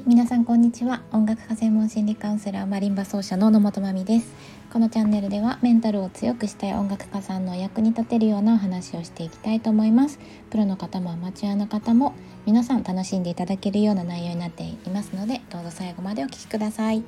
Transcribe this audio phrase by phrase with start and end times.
[0.00, 1.02] はい皆さんこんにちは。
[1.12, 4.32] 音楽家専門心理カウンセラーマリンバ奏者の野本まみです。
[4.72, 10.18] このチャンネルではメンタルを強くしたい音楽家さんの役に立てるようなお話をしていきたいと思います。
[10.48, 12.14] プロの方もアマチュアの方も
[12.46, 17.04] 皆さん楽しんでいただけるような内容になっていますのでどうぞ最後までお聴きください。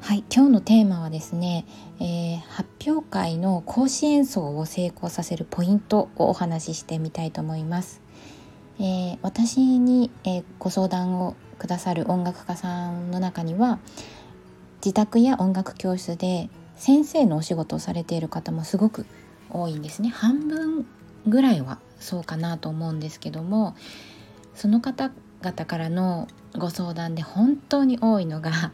[0.00, 1.66] はい今日のテーマはですね、
[1.98, 8.03] えー、発表会の講師演奏を成功させるポイントをお話ししてみたいと思います。
[8.78, 13.78] えー、私に、えー、ご相談をくださる音楽家さんの中には
[14.76, 19.06] 自宅や音楽教室で先生のお仕事をされている方もすごく
[19.50, 20.86] 多いんですね半分
[21.26, 23.76] ぐらいはそうかなと思うんですけども
[24.54, 28.72] その方々からのご相談で本当に多いのが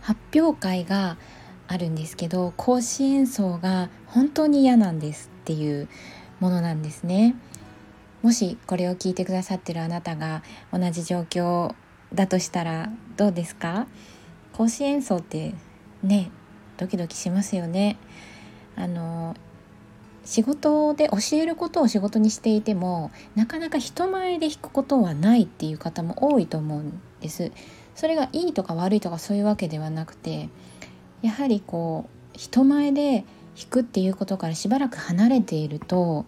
[0.00, 1.16] 発表会が
[1.68, 5.88] あるんですけど講師演奏が本当に嫌なんですっていう
[6.40, 7.34] ものなんですね。
[8.22, 10.42] もしこれを聞いてくださってるあなたが
[10.72, 11.74] 同じ状況
[12.14, 13.86] だとしたらどうですか？
[14.52, 15.54] 甲子演奏って
[16.02, 16.30] ね
[16.76, 17.96] ドキドキしますよね。
[18.76, 19.34] あの
[20.24, 27.50] 仕事で教えることを仕事にしていてもなかなか人前で弾くことはないっていう方も多いと思うんです。
[27.96, 30.48] それがいいとか悪いとかそういうわけではなくて
[31.22, 33.24] やはりこう人前で
[33.58, 36.24] 弾くっていうことからしばらく離れていると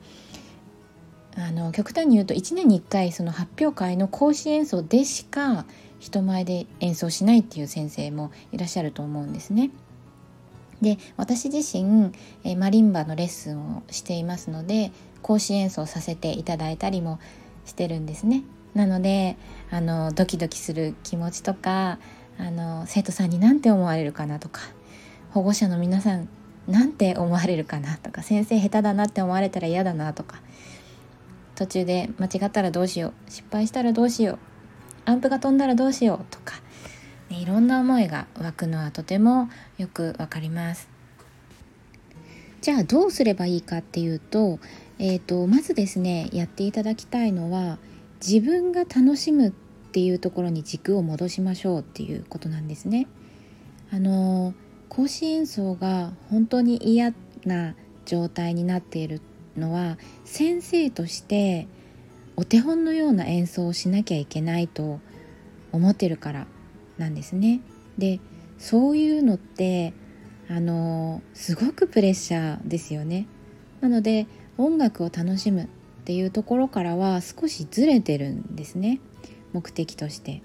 [1.37, 5.67] あの極端に言うと1年に1回その発表会の講師演奏でしか
[5.99, 9.71] 人前で演奏しないっていう先生もいらっしゃると思うんですね。
[10.81, 12.13] で私自身
[12.45, 17.19] えマリンバのレッスンをしていますので講師演奏させていただいたりも
[17.65, 18.43] してるんですね。
[18.75, 19.37] なので
[19.71, 21.99] あのドキドキする気持ちとか
[22.39, 24.61] あの生徒さんに何て思われるかなとか
[25.31, 26.29] 保護者の皆さん
[26.67, 30.41] 何て思われるかなとか先生下手だなって思われたら嫌だなとか
[31.55, 34.39] 途中で間違ったらどうしよう失敗したらどうしよう
[35.05, 36.57] アンプが飛んだらどうしようとか、
[37.31, 39.49] ね、いろんな思いが湧くのはとても
[39.79, 40.89] よくわかります
[42.61, 44.59] じゃあどうすればいいかっていうと,、
[44.99, 47.79] えーと、まずですねやっていただきたいのは
[48.27, 49.53] 自分が楽しむっ
[49.93, 53.07] ていうところに軸を戻しましょうっていうことなんですね。
[53.93, 54.55] あの
[54.89, 57.13] 甲子演奏が本当に嫌
[57.45, 57.75] な
[58.07, 59.21] 状態になっている
[59.57, 61.69] のは先生として
[62.37, 65.01] お手本のような演奏をしなきゃいけないと
[65.73, 66.47] 思ってるから
[66.99, 67.61] なんですね。
[67.99, 68.21] で
[68.59, 69.93] そういうのって
[70.49, 73.27] あのすごくプレッシャーですよね。
[73.81, 74.27] なので
[74.59, 75.67] 音楽を楽しむっ
[76.05, 79.01] ていうところからは少しずれてるんですね
[79.53, 80.43] 目的として。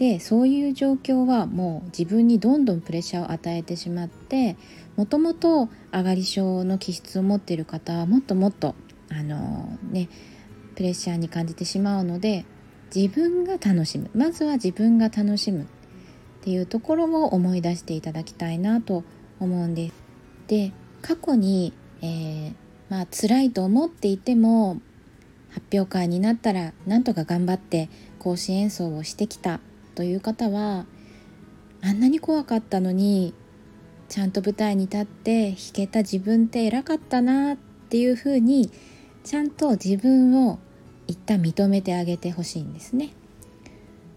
[0.00, 4.56] でそういう状況はもう自分にどんどんプレッシャーを与えてしまって
[4.96, 8.74] もともと上がり症の気質を持っている方はもっともっと
[9.10, 10.08] あのね
[10.74, 12.46] プレッシャーに感じてしまうので
[12.94, 15.66] 自分が楽しむまずは自分が楽しむっ
[16.40, 19.04] ていうところを思い出していただきたいなと
[19.38, 19.94] 思うんです。
[20.46, 20.72] で
[21.02, 22.54] 過去に、えー、
[22.88, 24.80] まあ辛いと思っていても
[25.50, 29.60] 発表会になったらなんとか頑張って講師演奏をしてきた
[30.00, 30.86] という方は
[31.82, 33.34] あんなに怖かったのに
[34.08, 37.56] ちゃんと舞台に立って弾けた自分って偉かったなっ
[37.90, 38.70] ていうふうに
[39.24, 40.58] ちゃんと自分を
[41.06, 43.10] 一旦認めてあげてほしいんですね。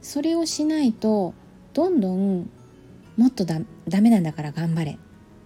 [0.02, 1.34] それをしないと
[1.74, 2.50] どんどん
[3.18, 4.98] もっとだダメなんだから頑張れっ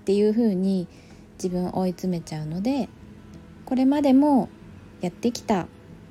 [0.05, 0.87] ていうふうに
[1.37, 2.89] 自分を追い詰めちゃうので
[3.65, 4.49] これまでも
[5.01, 5.65] やってきた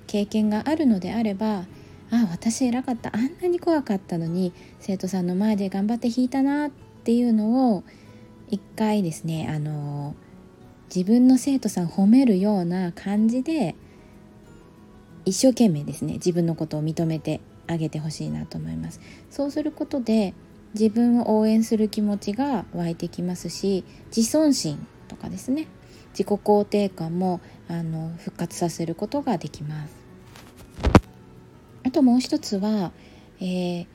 [0.08, 1.66] 経験があるのであれば
[2.10, 3.14] あ私偉かった。
[3.14, 6.70] あんなに怖かったのに生徒さんの前で頑張って弾いたなっ
[7.04, 7.84] ていうのを
[8.48, 10.14] 一回ですねあの
[10.94, 13.74] 自分の生徒さん褒めるような感じで
[15.24, 19.00] 一生懸命ですね自分のことを認めてあげてほしいなと思います。
[19.30, 20.34] そうすることで
[20.74, 23.84] 自分を応援する気持ちが湧いてきますし
[24.14, 25.66] 自尊心とかですね
[26.10, 30.05] 自己肯定感もあの復活させることができます。
[31.86, 32.90] あともう一つは、
[33.40, 33.86] えー、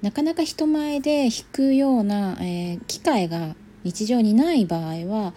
[0.00, 3.54] なかなか人前で弾くような、えー、機会が
[3.84, 5.34] 日常にない場合は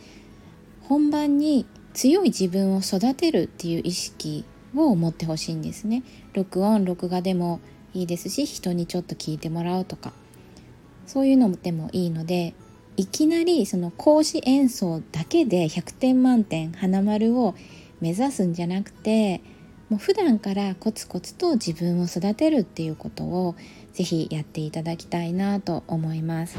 [0.83, 6.03] 本番に強い自分を育てるっていう意識を持ってほしいんですね。
[6.33, 7.59] 録音録画でも
[7.93, 10.13] いいですし人にちょっと聞いてもらうとか
[11.05, 12.53] そういうのでもいいので
[12.95, 17.55] いきなりその講師演奏だけで100点満点花丸を
[17.99, 19.41] 目指すんじゃなくて
[19.89, 23.55] もう普段からコツコツと自分を育てるっていうことを
[23.93, 26.57] ぜひやっていただきたいなと思います。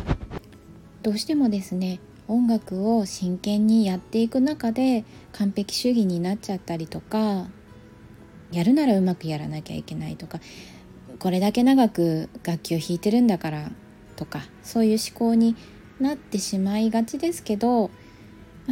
[1.02, 7.48] どうしてもですね音楽を真剣にやっていく中で完璧主義になっちゃったりとか
[8.52, 10.40] やるならうまくやらなきゃいけないとか
[11.18, 13.70] これだけ長く楽器を弾いてるんだから
[14.16, 15.56] とかそういう思考に
[15.98, 17.90] なってしまいがちですけど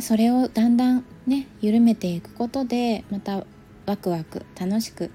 [0.00, 3.44] それをだんだんね緩めていくことでまた
[3.88, 5.10] ワクワク楽しく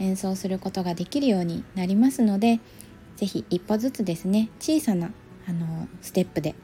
[0.00, 2.60] 演奏することができるようになりますので
[3.16, 5.10] 是非一歩ずつですね小さな
[5.48, 6.54] あのステップで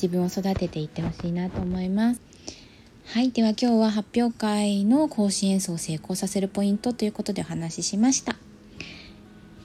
[0.00, 2.22] 自分を育てていってほしいなと思います。
[3.04, 3.30] はい。
[3.32, 8.36] では今日は発表会の講師演奏を成功させるポイントということでお話ししました。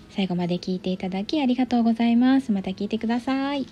[0.10, 2.52] 最後まで聞いていただきありがとうございます。
[2.52, 3.68] また聞いてください。